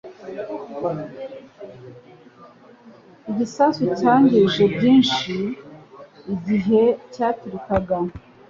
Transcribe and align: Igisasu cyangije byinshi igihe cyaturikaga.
Igisasu 3.29 3.83
cyangije 3.99 4.63
byinshi 4.75 5.33
igihe 6.33 6.81
cyaturikaga. 7.13 7.97